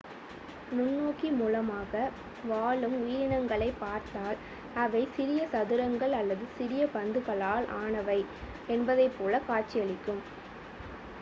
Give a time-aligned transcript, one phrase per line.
[0.71, 1.91] நுண்ணோக்கி மூலமாக
[2.43, 4.39] வாழும் உயிரினங்களைப் பார்த்தால்
[4.75, 8.19] அவை சிறிய சதுரங்கள் அல்லது சிறிய பந்துகளால் ஆனவை
[8.69, 10.23] என்பதைப்போல காட்சியளிக்கும்